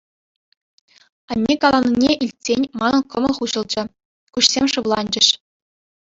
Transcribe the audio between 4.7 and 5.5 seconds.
шывланчӗҫ.